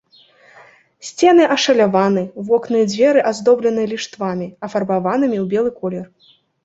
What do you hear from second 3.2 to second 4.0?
аздоблены